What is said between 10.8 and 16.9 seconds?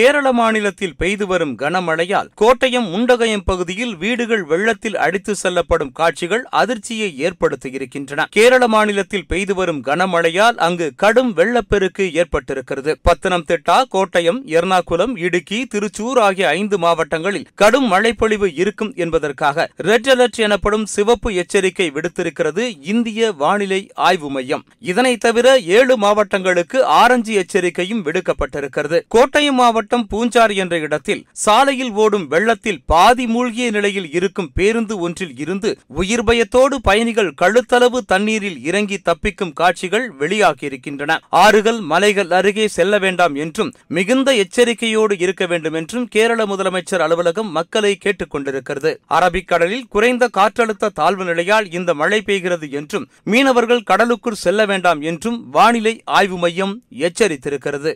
கடும் வெள்ளப்பெருக்கு ஏற்பட்டிருக்கிறது. பத்தனம்திட்டா கோட்டயம் எர்ணாகுளம் இடுக்கி திருச்சூர் ஆகிய ஐந்து